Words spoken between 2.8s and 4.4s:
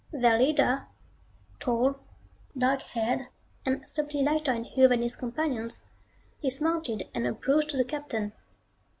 haired, and subtly